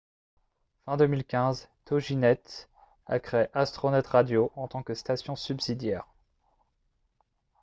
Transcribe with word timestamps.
fin 0.85 0.97
2015 0.97 1.69
toginet 1.85 2.65
a 3.05 3.19
créé 3.19 3.45
astronet 3.53 3.99
radio 4.07 4.51
en 4.55 4.67
tant 4.67 4.81
que 4.81 4.95
station 4.95 5.35
subsidiaire 5.35 6.07